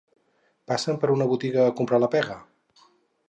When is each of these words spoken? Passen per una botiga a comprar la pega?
Passen 0.71 0.97
per 1.03 1.11
una 1.17 1.27
botiga 1.33 1.61
a 1.67 1.75
comprar 1.81 2.01
la 2.05 2.11
pega? 2.17 2.39